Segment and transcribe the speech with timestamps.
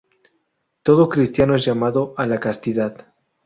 [0.81, 3.13] Todo cristiano es llamado a la castidad.